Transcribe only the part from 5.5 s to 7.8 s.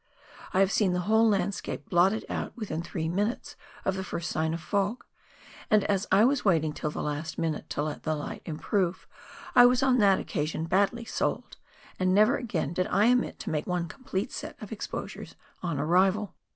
and as I was waiting till the last minute